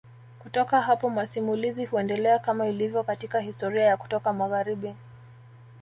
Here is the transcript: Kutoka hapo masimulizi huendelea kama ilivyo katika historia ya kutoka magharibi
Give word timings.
Kutoka 0.39 0.81
hapo 0.81 1.09
masimulizi 1.09 1.85
huendelea 1.85 2.39
kama 2.39 2.67
ilivyo 2.67 3.03
katika 3.03 3.39
historia 3.39 3.83
ya 3.83 3.97
kutoka 3.97 4.33
magharibi 4.33 4.95